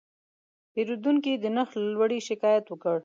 [0.73, 2.97] پیرودونکی د نرخ له لوړې شکایت وکړ.